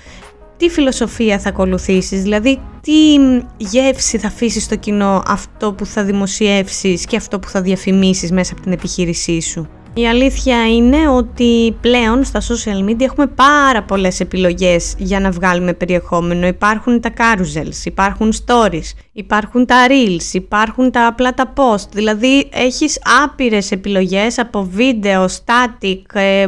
Τι 0.58 0.70
φιλοσοφία 0.70 1.40
θα 1.40 1.50
ακολουθήσεις, 1.50 2.22
δηλαδή 2.22 2.62
τι 2.82 3.16
γεύση 3.58 4.18
θα 4.18 4.28
αφήσεις 4.28 4.64
στο 4.64 4.76
κοινό 4.76 5.24
αυτό 5.28 5.74
που 5.74 5.86
θα 5.86 6.04
δημοσιεύσεις 6.04 7.06
και 7.06 7.16
αυτό 7.16 7.40
που 7.40 7.48
θα 7.48 7.62
διαφημίσεις 7.62 8.32
μέσα 8.32 8.54
από 8.54 8.62
την 8.62 8.72
επιχείρησή 8.72 9.42
σου. 9.42 9.70
Η 9.94 10.08
αλήθεια 10.08 10.70
είναι 10.76 11.10
ότι 11.10 11.78
πλέον 11.82 12.24
στα 12.24 12.42
social 12.42 12.90
media 12.90 13.02
έχουμε 13.02 13.28
πάρα 13.28 13.84
πολλές 13.84 14.20
επιλογές 14.20 14.96
για 14.98 15.20
να 15.20 15.32
βγάλουμε 15.32 15.74
περιεχόμενο. 15.74 16.48
Υπάρχουν 16.48 17.02
τα 17.02 17.14
carousels, 17.18 17.86
υπάρχουν 17.86 18.34
stories, 18.46 18.98
υπάρχουν 19.12 19.66
τα 19.66 19.88
reels, 19.88 20.34
υπάρχουν 20.34 20.92
τα 20.92 21.08
απλά 21.08 21.34
τα 21.34 21.54
post. 21.56 21.90
Δηλαδή 21.92 22.50
έχεις 22.54 23.00
άπειρες 23.24 23.72
επιλογές 23.72 24.40
από 24.40 24.64
βίντεο, 24.72 25.26
static, 25.26 26.02
ε, 26.14 26.46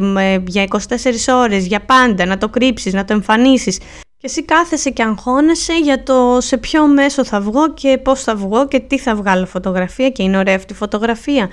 για 0.48 0.64
24 0.64 1.34
ώρες, 1.34 1.66
για 1.66 1.80
πάντα, 1.82 2.26
να 2.26 2.38
το 2.38 2.50
κρύψεις, 2.50 2.94
να 2.94 3.06
το 3.06 3.14
εμφανίσεις. 3.14 3.78
Και 4.22 4.28
εσύ 4.28 4.44
κάθεσαι 4.44 4.90
και 4.90 5.04
αγχώνεσαι 5.04 5.74
για 5.74 6.04
το 6.04 6.38
σε 6.42 6.58
ποιο 6.58 6.88
μέσο 6.88 7.26
θα 7.26 7.42
βγω 7.42 7.74
και 7.74 8.00
πώς 8.04 8.24
θα 8.24 8.36
βγω 8.36 8.68
και 8.68 8.80
τι 8.80 8.98
θα 8.98 9.16
βγάλω 9.16 9.46
φωτογραφία 9.46 10.10
και 10.10 10.24
είναι 10.24 10.38
ωραία 10.38 10.56
αυτή 10.56 10.74
η 10.74 10.76
φωτογραφία 10.76 11.50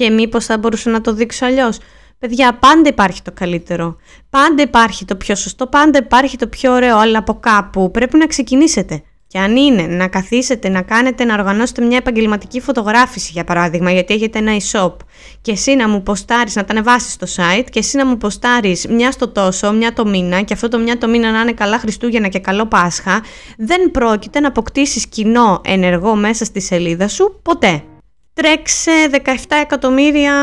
και 0.00 0.10
μήπως 0.10 0.44
θα 0.44 0.58
μπορούσα 0.58 0.90
να 0.90 1.00
το 1.00 1.12
δείξω 1.12 1.46
αλλιώς. 1.46 1.78
Παιδιά, 2.18 2.54
πάντα 2.54 2.88
υπάρχει 2.88 3.22
το 3.22 3.30
καλύτερο. 3.34 3.96
Πάντα 4.30 4.62
υπάρχει 4.62 5.04
το 5.04 5.16
πιο 5.16 5.34
σωστό, 5.34 5.66
πάντα 5.66 5.98
υπάρχει 5.98 6.36
το 6.36 6.46
πιο 6.46 6.72
ωραίο, 6.72 6.98
αλλά 6.98 7.18
από 7.18 7.34
κάπου 7.40 7.90
πρέπει 7.90 8.16
να 8.16 8.26
ξεκινήσετε. 8.26 9.02
Και 9.26 9.38
αν 9.38 9.56
είναι 9.56 9.82
να 9.82 10.08
καθίσετε, 10.08 10.68
να 10.68 10.82
κάνετε, 10.82 11.24
να 11.24 11.34
οργανώσετε 11.34 11.82
μια 11.82 11.96
επαγγελματική 11.96 12.60
φωτογράφηση, 12.60 13.30
για 13.32 13.44
παράδειγμα, 13.44 13.90
γιατί 13.90 14.14
έχετε 14.14 14.38
ένα 14.38 14.52
e-shop, 14.56 14.92
και 15.40 15.52
εσύ 15.52 15.74
να 15.74 15.88
μου 15.88 16.02
ποστάρεις, 16.02 16.56
να 16.56 16.64
τα 16.64 16.72
ανεβάσεις 16.72 17.12
στο 17.12 17.26
site, 17.36 17.66
και 17.70 17.78
εσύ 17.78 17.96
να 17.96 18.06
μου 18.06 18.16
ποστάρεις 18.16 18.86
μια 18.86 19.10
στο 19.10 19.28
τόσο, 19.28 19.72
μια 19.72 19.92
το 19.92 20.06
μήνα, 20.06 20.42
και 20.42 20.52
αυτό 20.52 20.68
το 20.68 20.78
μια 20.78 20.98
το 20.98 21.08
μήνα 21.08 21.30
να 21.30 21.40
είναι 21.40 21.52
καλά 21.52 21.78
Χριστούγεννα 21.78 22.28
και 22.28 22.38
καλό 22.38 22.66
Πάσχα, 22.66 23.22
δεν 23.58 23.90
πρόκειται 23.90 24.40
να 24.40 24.48
αποκτήσεις 24.48 25.06
κοινό 25.06 25.60
ενεργό 25.64 26.14
μέσα 26.14 26.44
στη 26.44 26.60
σελίδα 26.60 27.08
σου 27.08 27.40
ποτέ 27.42 27.84
τρέξε 28.42 28.90
17 29.12 29.16
εκατομμύρια 29.62 30.34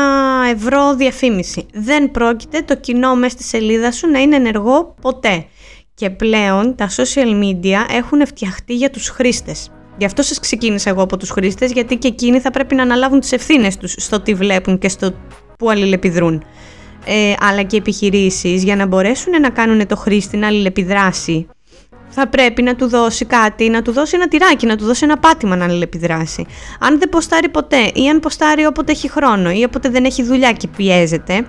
ευρώ 0.52 0.94
διαφήμιση. 0.94 1.66
Δεν 1.72 2.10
πρόκειται 2.10 2.62
το 2.62 2.76
κοινό 2.76 3.14
μέσα 3.14 3.34
στη 3.34 3.42
σελίδα 3.42 3.92
σου 3.92 4.10
να 4.10 4.18
είναι 4.18 4.36
ενεργό 4.36 4.94
ποτέ. 5.00 5.46
Και 5.94 6.10
πλέον 6.10 6.74
τα 6.74 6.88
social 6.96 7.42
media 7.42 7.78
έχουν 7.90 8.26
φτιαχτεί 8.26 8.74
για 8.74 8.90
τους 8.90 9.08
χρήστες. 9.08 9.70
Γι' 9.96 10.04
αυτό 10.04 10.22
σας 10.22 10.40
ξεκίνησα 10.40 10.90
εγώ 10.90 11.02
από 11.02 11.16
τους 11.16 11.30
χρήστες, 11.30 11.72
γιατί 11.72 11.96
και 11.96 12.08
εκείνοι 12.08 12.40
θα 12.40 12.50
πρέπει 12.50 12.74
να 12.74 12.82
αναλάβουν 12.82 13.20
τις 13.20 13.32
ευθύνες 13.32 13.76
τους 13.76 13.94
στο 13.96 14.20
τι 14.20 14.34
βλέπουν 14.34 14.78
και 14.78 14.88
στο 14.88 15.12
που 15.58 15.70
αλληλεπιδρούν. 15.70 16.44
Ε, 17.04 17.34
αλλά 17.40 17.62
και 17.62 17.76
επιχειρήσεις 17.76 18.64
για 18.64 18.76
να 18.76 18.86
μπορέσουν 18.86 19.40
να 19.40 19.50
κάνουν 19.50 19.86
το 19.86 19.96
χρήστη 19.96 20.36
να 20.36 20.46
αλληλεπιδράσει 20.46 21.46
θα 22.18 22.28
πρέπει 22.28 22.62
να 22.62 22.74
του 22.74 22.88
δώσει 22.88 23.24
κάτι, 23.24 23.68
να 23.68 23.82
του 23.82 23.92
δώσει 23.92 24.16
ένα 24.16 24.28
τυράκι, 24.28 24.66
να 24.66 24.76
του 24.76 24.84
δώσει 24.84 25.04
ένα 25.04 25.18
πάτημα 25.18 25.56
να 25.56 25.64
αλληλεπιδράσει. 25.64 26.46
Αν 26.80 26.98
δεν 26.98 27.08
ποστάρει 27.08 27.48
ποτέ 27.48 27.90
ή 27.94 28.08
αν 28.08 28.20
ποστάρει 28.20 28.66
όποτε 28.66 28.92
έχει 28.92 29.10
χρόνο 29.10 29.50
ή 29.50 29.64
όποτε 29.64 29.88
δεν 29.88 30.04
έχει 30.04 30.22
δουλειά 30.22 30.52
και 30.52 30.68
πιέζεται, 30.76 31.46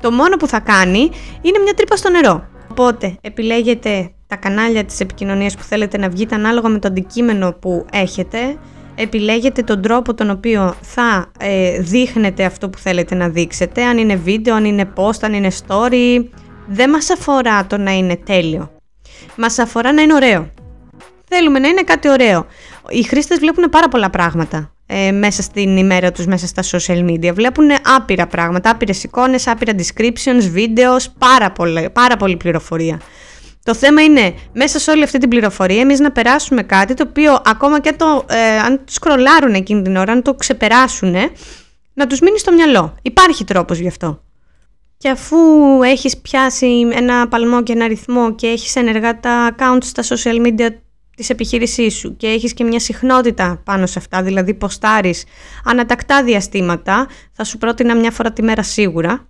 το 0.00 0.10
μόνο 0.10 0.36
που 0.36 0.46
θα 0.46 0.60
κάνει 0.60 1.10
είναι 1.42 1.58
μια 1.62 1.74
τρύπα 1.74 1.96
στο 1.96 2.10
νερό. 2.10 2.48
Οπότε 2.70 3.16
επιλέγετε 3.20 4.10
τα 4.26 4.36
κανάλια 4.36 4.84
της 4.84 5.00
επικοινωνίας 5.00 5.56
που 5.56 5.62
θέλετε 5.62 5.98
να 5.98 6.08
βγείτε 6.08 6.34
ανάλογα 6.34 6.68
με 6.68 6.78
το 6.78 6.88
αντικείμενο 6.88 7.52
που 7.52 7.86
έχετε, 7.92 8.56
επιλέγετε 8.94 9.62
τον 9.62 9.82
τρόπο 9.82 10.14
τον 10.14 10.30
οποίο 10.30 10.74
θα 10.80 11.30
ε, 11.38 11.80
δείχνετε 11.80 12.44
αυτό 12.44 12.68
που 12.70 12.78
θέλετε 12.78 13.14
να 13.14 13.28
δείξετε, 13.28 13.84
αν 13.84 13.98
είναι 13.98 14.16
βίντεο, 14.16 14.54
αν 14.54 14.64
είναι 14.64 14.92
post, 14.96 15.18
αν 15.20 15.32
είναι 15.32 15.50
story. 15.66 16.24
Δεν 16.66 16.90
μας 16.90 17.10
αφορά 17.10 17.66
το 17.66 17.76
να 17.76 17.90
είναι 17.90 18.16
τέλειο. 18.16 18.75
Μας 19.36 19.58
αφορά 19.58 19.92
να 19.92 20.02
είναι 20.02 20.14
ωραίο. 20.14 20.50
Θέλουμε 21.28 21.58
να 21.58 21.68
είναι 21.68 21.82
κάτι 21.82 22.08
ωραίο. 22.08 22.46
Οι 22.88 23.02
χρήστες 23.02 23.38
βλέπουν 23.38 23.68
πάρα 23.70 23.88
πολλά 23.88 24.10
πράγματα 24.10 24.70
ε, 24.86 25.12
μέσα 25.12 25.42
στην 25.42 25.76
ημέρα 25.76 26.12
τους, 26.12 26.26
μέσα 26.26 26.46
στα 26.46 26.62
social 26.62 27.04
media. 27.10 27.34
Βλέπουν 27.34 27.68
άπειρα 27.96 28.26
πράγματα, 28.26 28.70
άπειρες 28.70 29.04
εικόνες, 29.04 29.46
άπειρα 29.46 29.72
descriptions, 29.78 30.48
βίντεος, 30.50 31.10
πάρα, 31.18 31.52
πάρα 31.92 32.16
πολύ 32.16 32.36
πληροφορία. 32.36 33.00
Το 33.62 33.74
θέμα 33.74 34.02
είναι 34.02 34.34
μέσα 34.52 34.78
σε 34.78 34.90
όλη 34.90 35.02
αυτή 35.02 35.18
την 35.18 35.28
πληροφορία 35.28 35.80
εμείς 35.80 36.00
να 36.00 36.12
περάσουμε 36.12 36.62
κάτι 36.62 36.94
το 36.94 37.04
οποίο 37.08 37.42
ακόμα 37.44 37.80
και 37.80 37.92
το, 37.92 38.24
ε, 38.28 38.58
αν 38.58 38.76
το 38.76 38.92
σκρολάρουν 38.92 39.54
εκείνη 39.54 39.82
την 39.82 39.96
ώρα, 39.96 40.12
αν 40.12 40.22
το 40.22 40.34
ξεπεράσουν, 40.34 41.14
να 41.92 42.06
τους 42.06 42.20
μείνει 42.20 42.38
στο 42.38 42.52
μυαλό. 42.52 42.94
Υπάρχει 43.02 43.44
τρόπος 43.44 43.78
γι' 43.78 43.88
αυτό. 43.88 44.25
Και 44.98 45.08
αφού 45.08 45.36
έχεις 45.82 46.16
πιάσει 46.16 46.88
ένα 46.92 47.28
παλμό 47.28 47.62
και 47.62 47.72
ένα 47.72 47.86
ρυθμό 47.86 48.34
και 48.34 48.46
έχεις 48.46 48.76
ενεργά 48.76 49.20
τα 49.20 49.54
accounts 49.58 49.84
στα 49.84 50.02
social 50.02 50.46
media 50.46 50.68
της 51.16 51.30
επιχείρησής 51.30 51.94
σου 51.94 52.16
και 52.16 52.26
έχεις 52.26 52.54
και 52.54 52.64
μια 52.64 52.80
συχνότητα 52.80 53.62
πάνω 53.64 53.86
σε 53.86 53.98
αυτά, 53.98 54.22
δηλαδή 54.22 54.54
ποστάρεις 54.54 55.24
ανατακτά 55.64 56.22
διαστήματα, 56.22 57.08
θα 57.32 57.44
σου 57.44 57.58
πρότεινα 57.58 57.96
μια 57.96 58.10
φορά 58.10 58.32
τη 58.32 58.42
μέρα 58.42 58.62
σίγουρα, 58.62 59.26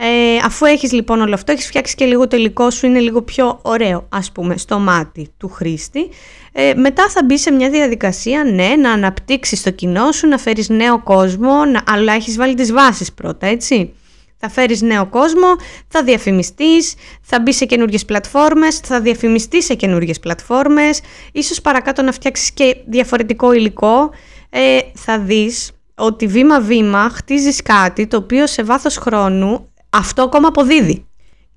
ε, 0.00 0.36
αφού 0.44 0.64
έχεις 0.64 0.92
λοιπόν 0.92 1.20
όλο 1.20 1.34
αυτό, 1.34 1.52
έχεις 1.52 1.66
φτιάξει 1.66 1.94
και 1.94 2.04
λίγο 2.04 2.28
τελικό 2.28 2.70
σου, 2.70 2.86
είναι 2.86 2.98
λίγο 2.98 3.22
πιο 3.22 3.58
ωραίο 3.62 4.08
ας 4.08 4.32
πούμε 4.32 4.56
στο 4.56 4.78
μάτι 4.78 5.28
του 5.36 5.48
χρήστη. 5.48 6.08
Ε, 6.52 6.74
μετά 6.74 7.08
θα 7.08 7.24
μπει 7.24 7.38
σε 7.38 7.50
μια 7.50 7.70
διαδικασία, 7.70 8.44
ναι, 8.44 8.74
να 8.76 8.92
αναπτύξεις 8.92 9.62
το 9.62 9.70
κοινό 9.70 10.12
σου, 10.12 10.28
να 10.28 10.38
φέρεις 10.38 10.68
νέο 10.68 11.02
κόσμο, 11.02 11.64
να, 11.64 11.82
αλλά 11.86 12.12
έχεις 12.12 12.36
βάλει 12.36 12.54
τις 12.54 12.72
βάσεις 12.72 13.12
πρώτα, 13.12 13.46
έτσι. 13.46 13.92
Θα 14.40 14.48
φέρεις 14.48 14.82
νέο 14.82 15.06
κόσμο, 15.06 15.46
θα 15.88 16.02
διαφημιστείς, 16.02 16.94
θα 17.22 17.40
μπει 17.40 17.52
σε 17.52 17.64
καινούργιες 17.64 18.04
πλατφόρμες, 18.04 18.78
θα 18.78 19.00
διαφημιστείς 19.00 19.64
σε 19.64 19.74
καινούργιες 19.74 20.18
πλατφόρμες, 20.20 21.00
ίσως 21.32 21.60
παρακάτω 21.60 22.02
να 22.02 22.12
φτιάξεις 22.12 22.50
και 22.52 22.76
διαφορετικό 22.86 23.52
υλικό. 23.52 24.10
Ε, 24.50 24.78
θα 24.94 25.18
δεις 25.18 25.70
ότι 25.94 26.26
βήμα-βήμα 26.26 27.10
χτίζεις 27.10 27.62
κάτι 27.62 28.06
το 28.06 28.16
οποίο 28.16 28.46
σε 28.46 28.62
βάθος 28.62 28.96
χρόνου 28.96 29.68
αυτό 29.90 30.22
ακόμα 30.22 30.48
αποδίδει. 30.48 31.06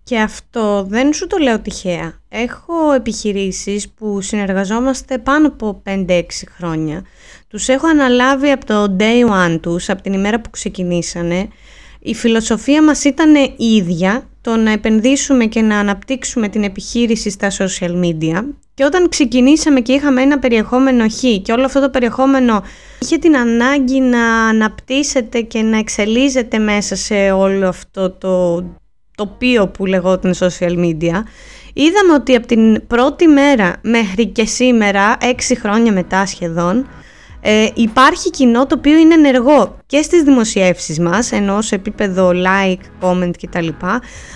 Και 0.04 0.20
αυτό 0.20 0.86
δεν 0.90 1.14
σου 1.14 1.28
το 1.28 1.38
λέω 1.38 1.60
τυχαία. 1.60 2.14
Έχω 2.30 2.92
επιχειρήσεις 2.92 3.90
που 3.90 4.22
συνεργαζόμαστε 4.22 5.18
πάνω 5.18 5.48
από 5.48 5.82
5-6 5.86 6.48
χρόνια. 6.56 7.06
Τους 7.48 7.68
έχω 7.68 7.88
αναλάβει 7.88 8.52
από 8.52 8.66
το 8.66 8.96
day 9.00 9.30
one 9.30 9.60
τους, 9.62 9.90
από 9.90 10.02
την 10.02 10.14
ημέρα 10.14 10.42
που 10.42 10.50
ξεκινήσανε. 10.50 11.48
Η 12.04 12.14
φιλοσοφία 12.14 12.84
μας 12.84 13.04
ήταν 13.04 13.36
η 13.36 13.76
ίδια, 13.76 14.30
το 14.42 14.56
να 14.56 14.72
επενδύσουμε 14.72 15.46
και 15.46 15.62
να 15.62 15.80
αναπτύξουμε 15.80 16.48
την 16.48 16.64
επιχείρηση 16.64 17.30
στα 17.30 17.52
social 17.58 18.04
media. 18.04 18.44
Και 18.74 18.84
όταν 18.84 19.10
ξεκινήσαμε 19.10 19.80
και 19.80 19.94
είχαμε 19.94 20.22
ένα 20.22 20.40
περιεχόμενο 20.40 21.10
χ 21.10 21.20
και 21.42 21.52
όλο 21.52 21.66
αυτό 21.66 21.80
το 21.82 21.90
περιεχόμενο 21.90 22.64
είχε 23.00 23.18
την 23.18 23.38
ανάγκη 23.38 24.00
να 24.00 24.48
αναπτύσσεται 24.48 25.42
και 25.42 25.62
να 25.62 25.78
εξελίζεται 25.78 26.58
μέσα 26.58 26.96
σε 26.96 27.32
όλο 27.32 27.68
αυτό 27.68 28.12
το 28.12 28.64
τοπίο 29.16 29.68
που 29.68 29.86
λεγόταν 29.86 30.34
social 30.40 30.78
media, 30.78 31.24
είδαμε 31.74 32.14
ότι 32.14 32.36
από 32.36 32.48
την 32.48 32.88
πρώτη 32.88 33.28
μέρα 33.28 33.76
μέχρι 33.82 34.28
και 34.28 34.46
σήμερα, 34.46 35.18
έξι 35.22 35.60
χρόνια 35.60 35.92
μετά 35.92 36.26
σχεδόν, 36.26 36.88
ε, 37.42 37.68
υπάρχει 37.74 38.30
κοινό 38.30 38.66
το 38.66 38.76
οποίο 38.78 38.98
είναι 38.98 39.14
ενεργό 39.14 39.78
και 39.86 40.02
στις 40.02 40.24
δημοσιεύσεις 40.24 41.00
μας, 41.00 41.32
ενώ 41.32 41.62
σε 41.62 41.76
επίπεδο 41.76 42.32
like, 42.34 43.06
comment 43.06 43.32
κτλ, 43.42 43.68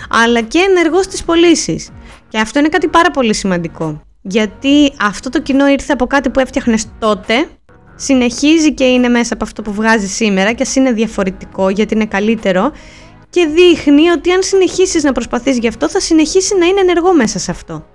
αλλά 0.08 0.40
και 0.40 0.58
ενεργό 0.58 1.02
στις 1.02 1.24
πωλήσεις. 1.24 1.90
Και 2.28 2.38
αυτό 2.38 2.58
είναι 2.58 2.68
κάτι 2.68 2.88
πάρα 2.88 3.10
πολύ 3.10 3.34
σημαντικό, 3.34 4.00
γιατί 4.22 4.92
αυτό 5.00 5.30
το 5.30 5.40
κοινό 5.40 5.68
ήρθε 5.68 5.92
από 5.92 6.06
κάτι 6.06 6.30
που 6.30 6.40
έφτιαχνες 6.40 6.86
τότε 6.98 7.48
συνεχίζει 7.96 8.74
και 8.74 8.84
είναι 8.84 9.08
μέσα 9.08 9.34
από 9.34 9.44
αυτό 9.44 9.62
που 9.62 9.72
βγάζει 9.72 10.06
σήμερα 10.06 10.52
και 10.52 10.62
ας 10.62 10.76
είναι 10.76 10.92
διαφορετικό 10.92 11.68
γιατί 11.68 11.94
είναι 11.94 12.06
καλύτερο 12.06 12.72
και 13.30 13.46
δείχνει 13.46 14.08
ότι 14.08 14.30
αν 14.30 14.42
συνεχίσεις 14.42 15.02
να 15.02 15.12
προσπαθείς 15.12 15.58
γι' 15.58 15.68
αυτό 15.68 15.88
θα 15.88 16.00
συνεχίσει 16.00 16.56
να 16.58 16.66
είναι 16.66 16.80
ενεργό 16.80 17.14
μέσα 17.14 17.38
σε 17.38 17.50
αυτό. 17.50 17.86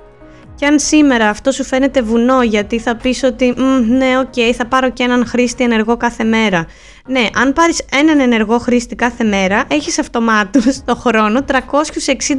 Και 0.62 0.68
αν 0.68 0.80
σήμερα 0.80 1.30
αυτό 1.30 1.52
σου 1.52 1.64
φαίνεται 1.64 2.02
βουνό 2.02 2.44
γιατί 2.44 2.80
θα 2.80 2.96
πεις 2.96 3.24
ότι 3.24 3.54
ναι 3.88 4.20
OK 4.20 4.34
okay, 4.36 4.52
θα 4.56 4.66
πάρω 4.66 4.92
και 4.92 5.04
έναν 5.04 5.26
χρήστη 5.26 5.64
ενεργό 5.64 5.98
κάθε 5.98 6.24
μέρα. 6.24 6.66
Ναι, 7.08 7.28
αν 7.36 7.54
πάρεις 7.54 7.82
έναν 7.92 8.20
ενεργό 8.20 8.58
χρήστη 8.58 8.96
κάθε 8.96 9.24
μέρα 9.24 9.66
έχεις 9.68 10.00
αυτομάτως 10.00 10.82
το 10.86 10.96
χρόνο 10.96 11.46
360 11.48 11.56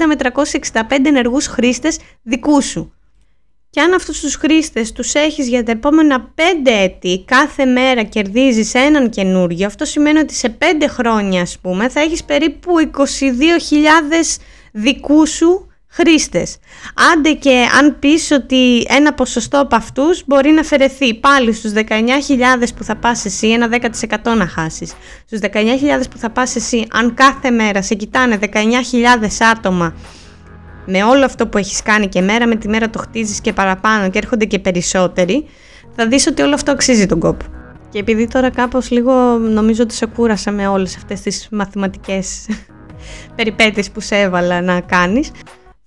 με 0.06 0.16
365 0.70 0.82
ενεργούς 1.02 1.46
χρήστες 1.46 1.98
δικούς 2.22 2.64
σου. 2.64 2.92
Και 3.70 3.80
αν 3.80 3.94
αυτούς 3.94 4.20
τους 4.20 4.34
χρήστες 4.34 4.92
τους 4.92 5.14
έχεις 5.14 5.48
για 5.48 5.62
τα 5.62 5.70
επόμενα 5.70 6.34
5 6.34 6.40
έτη, 6.64 7.24
κάθε 7.26 7.64
μέρα 7.64 8.02
κερδίζεις 8.02 8.74
έναν 8.74 9.10
καινούργιο, 9.10 9.66
αυτό 9.66 9.84
σημαίνει 9.84 10.18
ότι 10.18 10.34
σε 10.34 10.56
5 10.58 10.64
χρόνια 10.88 11.42
ας 11.42 11.58
πούμε 11.58 11.88
θα 11.88 12.00
έχεις 12.00 12.24
περίπου 12.24 12.70
22.000 12.80 14.38
δικούς 14.72 15.30
σου 15.30 15.71
χρήστες. 15.92 16.56
Άντε 17.12 17.32
και 17.32 17.66
αν 17.78 17.98
πεις 17.98 18.30
ότι 18.30 18.86
ένα 18.88 19.14
ποσοστό 19.14 19.60
από 19.60 19.76
αυτούς 19.76 20.22
μπορεί 20.26 20.50
να 20.50 20.60
αφαιρεθεί 20.60 21.14
πάλι 21.14 21.52
στους 21.52 21.72
19.000 21.74 21.80
που 22.76 22.84
θα 22.84 22.96
πας 22.96 23.24
εσύ, 23.24 23.48
ένα 23.48 23.68
10% 23.68 24.36
να 24.36 24.46
χάσεις. 24.46 24.92
Στους 25.26 25.38
19.000 25.40 25.48
που 26.10 26.18
θα 26.18 26.30
πας 26.30 26.56
εσύ, 26.56 26.86
αν 26.92 27.14
κάθε 27.14 27.50
μέρα 27.50 27.82
σε 27.82 27.94
κοιτάνε 27.94 28.38
19.000 28.42 28.48
άτομα 29.52 29.94
με 30.86 31.02
όλο 31.02 31.24
αυτό 31.24 31.46
που 31.46 31.58
έχεις 31.58 31.82
κάνει 31.82 32.08
και 32.08 32.20
μέρα 32.20 32.46
με 32.46 32.56
τη 32.56 32.68
μέρα 32.68 32.90
το 32.90 32.98
χτίζεις 32.98 33.40
και 33.40 33.52
παραπάνω 33.52 34.10
και 34.10 34.18
έρχονται 34.18 34.44
και 34.44 34.58
περισσότεροι, 34.58 35.46
θα 35.96 36.06
δεις 36.06 36.26
ότι 36.26 36.42
όλο 36.42 36.54
αυτό 36.54 36.70
αξίζει 36.70 37.06
τον 37.06 37.18
κόπο. 37.18 37.44
Και 37.90 37.98
επειδή 37.98 38.28
τώρα 38.28 38.50
κάπως 38.50 38.90
λίγο 38.90 39.12
νομίζω 39.38 39.82
ότι 39.82 39.94
σε 39.94 40.06
κούρασα 40.06 40.50
με 40.50 40.66
όλες 40.66 40.96
αυτές 40.96 41.20
τις 41.20 41.48
μαθηματικές 41.50 42.46
περιπέτειες 43.36 43.90
που 43.90 44.00
σε 44.00 44.16
έβαλα 44.16 44.60
να 44.60 44.80
κάνεις, 44.80 45.30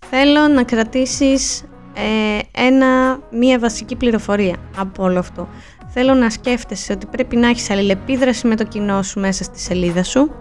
θέλω 0.09 0.47
να 0.47 0.63
κρατήσεις 0.63 1.63
ε, 1.93 2.63
ένα, 2.65 3.19
μία 3.31 3.59
βασική 3.59 3.95
πληροφορία 3.95 4.55
από 4.77 5.03
όλο 5.03 5.19
αυτό. 5.19 5.47
Θέλω 5.88 6.13
να 6.13 6.29
σκέφτεσαι 6.29 6.93
ότι 6.93 7.05
πρέπει 7.05 7.35
να 7.35 7.47
έχεις 7.47 7.69
αλληλεπίδραση 7.69 8.47
με 8.47 8.55
το 8.55 8.63
κοινό 8.63 9.03
σου 9.03 9.19
μέσα 9.19 9.43
στη 9.43 9.59
σελίδα 9.59 10.03
σου 10.03 10.31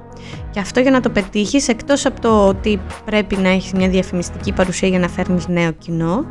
και 0.50 0.60
αυτό 0.60 0.80
για 0.80 0.90
να 0.90 1.00
το 1.00 1.10
πετύχεις, 1.10 1.68
εκτός 1.68 2.06
από 2.06 2.20
το 2.20 2.46
ότι 2.46 2.80
πρέπει 3.04 3.36
να 3.36 3.48
έχεις 3.48 3.72
μια 3.72 3.88
διαφημιστική 3.88 4.52
παρουσία 4.52 4.88
για 4.88 4.98
να 4.98 5.08
φέρνεις 5.08 5.48
νέο 5.48 5.72
κοινό, 5.72 6.28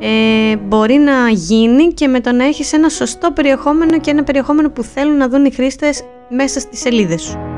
ε, 0.00 0.56
μπορεί 0.56 0.94
να 0.94 1.28
γίνει 1.28 1.92
και 1.92 2.06
με 2.06 2.20
το 2.20 2.32
να 2.32 2.44
έχεις 2.44 2.72
ένα 2.72 2.88
σωστό 2.88 3.32
περιεχόμενο 3.32 4.00
και 4.00 4.10
ένα 4.10 4.24
περιεχόμενο 4.24 4.70
που 4.70 4.82
θέλουν 4.82 5.16
να 5.16 5.28
δουν 5.28 5.44
οι 5.44 5.50
χρήστες 5.50 6.02
μέσα 6.28 6.60
στις 6.60 6.80
σελίδες 6.80 7.22
σου. 7.22 7.53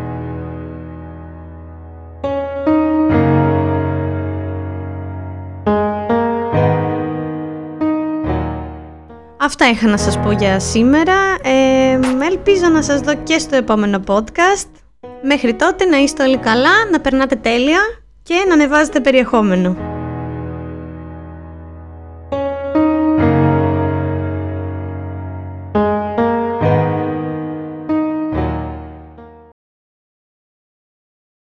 Αυτά 9.47 9.69
είχα 9.69 9.89
να 9.89 9.97
σας 9.97 10.19
πω 10.19 10.31
για 10.31 10.61
σήμερα. 10.61 11.15
Ε, 11.43 11.99
ελπίζω 12.31 12.69
να 12.73 12.83
σας 12.83 13.01
δω 13.01 13.15
και 13.15 13.39
στο 13.39 13.57
επόμενο 13.57 14.03
podcast. 14.07 14.69
Μέχρι 15.23 15.55
τότε 15.55 15.85
να 15.85 15.97
είστε 15.97 16.23
όλοι 16.23 16.37
καλά, 16.37 16.71
να 16.91 17.01
περνάτε 17.01 17.37
τέλεια 17.37 17.81
και 18.23 18.35
να 18.49 18.55
ανεβάζετε 18.55 19.01
περιεχόμενο. 19.01 19.86